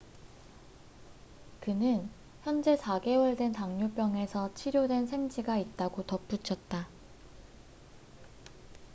"그는 1.59 2.09
"현재 2.43 2.75
4개월 2.75 3.37
된 3.37 3.51
당뇨병에서 3.51 4.51
치료된 4.55 5.05
생쥐가 5.05 5.57
있다""고 5.59 6.07
덧붙였다. 6.07 6.87